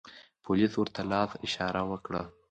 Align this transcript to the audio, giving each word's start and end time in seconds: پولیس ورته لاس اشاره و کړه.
پولیس 0.43 0.73
ورته 0.77 1.01
لاس 1.11 1.31
اشاره 1.45 1.81
و 1.89 1.91
کړه. 2.05 2.21